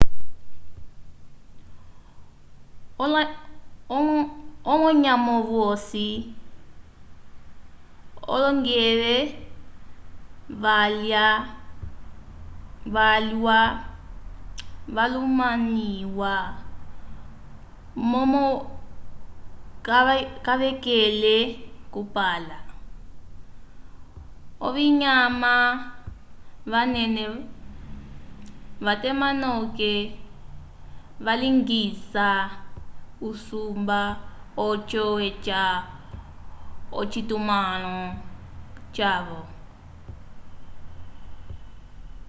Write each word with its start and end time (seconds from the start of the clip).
olonyamovyosi 4.71 6.07
olongeve 8.33 9.15
vyalwa 12.93 13.59
valumaniwa 14.95 16.33
momo 18.09 18.45
kavakele 20.45 21.35
kupala 21.93 22.57
ovinyama 24.67 25.53
vanene 26.71 27.23
vatema 28.85 29.27
noke 29.43 29.93
valingisa 31.25 32.27
usumba 33.29 34.01
oco 34.67 35.03
eca 35.29 35.61
ocitumãlo 36.99 37.95
cavo 38.95 39.41